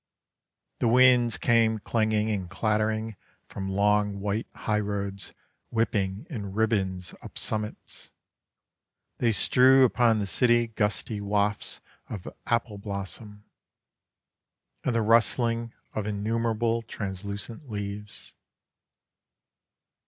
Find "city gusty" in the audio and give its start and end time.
10.25-11.21